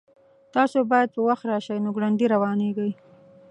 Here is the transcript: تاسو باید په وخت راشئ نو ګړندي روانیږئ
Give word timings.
تاسو 0.55 0.77
باید 0.91 1.09
په 1.15 1.19
وخت 1.27 1.43
راشئ 1.51 1.77
نو 1.83 1.89
ګړندي 1.95 2.25
روانیږئ 2.33 2.91